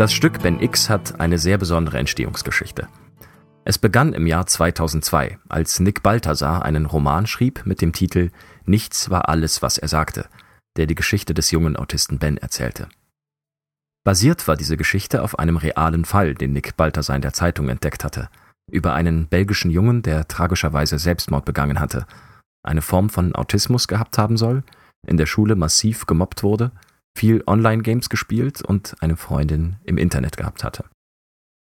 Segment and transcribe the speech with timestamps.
[0.00, 2.88] Das Stück Ben X hat eine sehr besondere Entstehungsgeschichte.
[3.66, 8.30] Es begann im Jahr 2002, als Nick Balthasar einen Roman schrieb mit dem Titel
[8.64, 10.26] Nichts war alles, was er sagte,
[10.78, 12.88] der die Geschichte des jungen Autisten Ben erzählte.
[14.02, 18.02] Basiert war diese Geschichte auf einem realen Fall, den Nick Balthasar in der Zeitung entdeckt
[18.02, 18.30] hatte,
[18.70, 22.06] über einen belgischen Jungen, der tragischerweise Selbstmord begangen hatte,
[22.62, 24.62] eine Form von Autismus gehabt haben soll,
[25.06, 26.72] in der Schule massiv gemobbt wurde
[27.16, 30.84] viel Online-Games gespielt und eine Freundin im Internet gehabt hatte.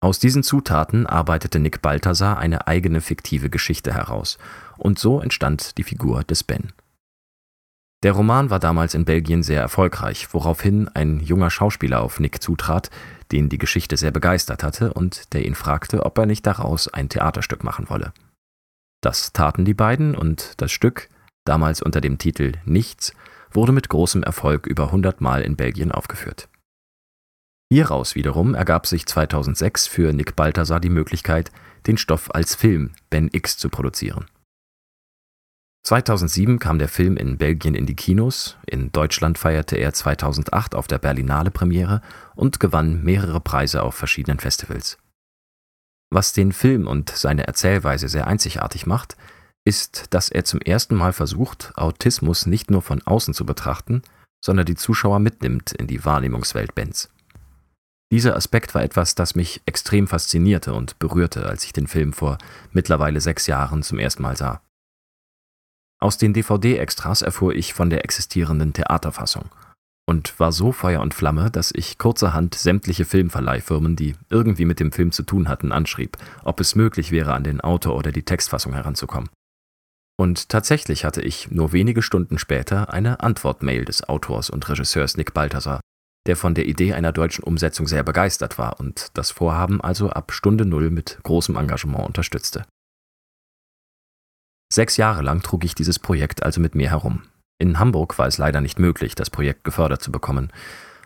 [0.00, 4.38] Aus diesen Zutaten arbeitete Nick Balthasar eine eigene fiktive Geschichte heraus,
[4.76, 6.72] und so entstand die Figur des Ben.
[8.02, 12.90] Der Roman war damals in Belgien sehr erfolgreich, woraufhin ein junger Schauspieler auf Nick zutrat,
[13.32, 17.08] den die Geschichte sehr begeistert hatte und der ihn fragte, ob er nicht daraus ein
[17.08, 18.12] Theaterstück machen wolle.
[19.04, 21.10] Das taten die beiden und das Stück,
[21.44, 23.12] damals unter dem Titel Nichts,
[23.52, 26.48] wurde mit großem Erfolg über 100 Mal in Belgien aufgeführt.
[27.70, 31.52] Hieraus wiederum ergab sich 2006 für Nick Balthasar die Möglichkeit,
[31.86, 34.24] den Stoff als Film Ben X zu produzieren.
[35.86, 40.86] 2007 kam der Film in Belgien in die Kinos, in Deutschland feierte er 2008 auf
[40.86, 42.00] der Berlinale Premiere
[42.34, 44.96] und gewann mehrere Preise auf verschiedenen Festivals.
[46.14, 49.16] Was den Film und seine Erzählweise sehr einzigartig macht,
[49.64, 54.00] ist, dass er zum ersten Mal versucht, Autismus nicht nur von außen zu betrachten,
[54.40, 57.10] sondern die Zuschauer mitnimmt in die Wahrnehmungswelt Bens.
[58.12, 62.38] Dieser Aspekt war etwas, das mich extrem faszinierte und berührte, als ich den Film vor
[62.70, 64.62] mittlerweile sechs Jahren zum ersten Mal sah.
[65.98, 69.50] Aus den DVD-Extras erfuhr ich von der existierenden Theaterfassung
[70.06, 74.92] und war so Feuer und Flamme, dass ich kurzerhand sämtliche Filmverleihfirmen, die irgendwie mit dem
[74.92, 78.74] Film zu tun hatten, anschrieb, ob es möglich wäre, an den Autor oder die Textfassung
[78.74, 79.30] heranzukommen.
[80.16, 85.34] Und tatsächlich hatte ich nur wenige Stunden später eine Antwortmail des Autors und Regisseurs Nick
[85.34, 85.80] Balthasar,
[86.26, 90.32] der von der Idee einer deutschen Umsetzung sehr begeistert war und das Vorhaben also ab
[90.32, 92.64] Stunde Null mit großem Engagement unterstützte.
[94.72, 97.22] Sechs Jahre lang trug ich dieses Projekt also mit mir herum.
[97.58, 100.52] In Hamburg war es leider nicht möglich, das Projekt gefördert zu bekommen.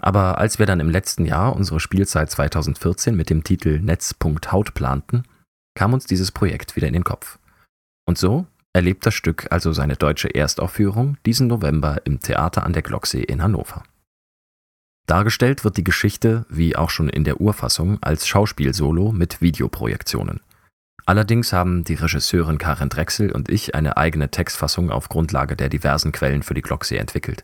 [0.00, 5.22] Aber als wir dann im letzten Jahr unsere Spielzeit 2014 mit dem Titel Netz.haut planten,
[5.74, 7.38] kam uns dieses Projekt wieder in den Kopf.
[8.06, 12.82] Und so erlebt das Stück also seine deutsche Erstaufführung diesen November im Theater an der
[12.82, 13.84] Glocksee in Hannover.
[15.06, 20.40] Dargestellt wird die Geschichte, wie auch schon in der Urfassung, als Schauspielsolo mit Videoprojektionen.
[21.04, 26.12] Allerdings haben die Regisseurin Karin Drechsel und ich eine eigene Textfassung auf Grundlage der diversen
[26.12, 27.42] Quellen für die Glocksee entwickelt.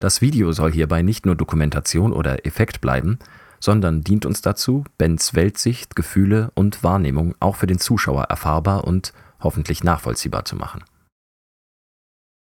[0.00, 3.18] Das Video soll hierbei nicht nur Dokumentation oder Effekt bleiben,
[3.58, 9.14] sondern dient uns dazu, Bens Weltsicht, Gefühle und Wahrnehmung auch für den Zuschauer erfahrbar und
[9.40, 10.84] hoffentlich nachvollziehbar zu machen.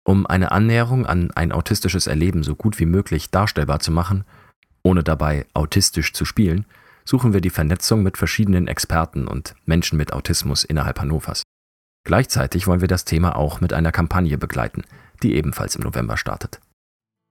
[0.06, 4.26] Um eine Annäherung an ein autistisches Erleben so gut wie möglich darstellbar zu machen,
[4.84, 6.66] ohne dabei autistisch zu spielen,
[7.06, 11.44] suchen wir die Vernetzung mit verschiedenen Experten und Menschen mit Autismus innerhalb Hannovers.
[12.06, 14.84] Gleichzeitig wollen wir das Thema auch mit einer Kampagne begleiten,
[15.22, 16.60] die ebenfalls im November startet.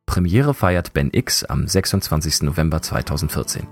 [0.06, 2.42] Premiere feiert Ben X am 26.
[2.42, 3.66] November 2014.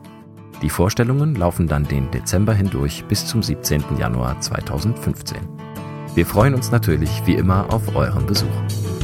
[0.62, 3.96] Die Vorstellungen laufen dann den Dezember hindurch bis zum 17.
[3.98, 5.38] Januar 2015.
[6.14, 8.99] Wir freuen uns natürlich wie immer auf euren Besuch.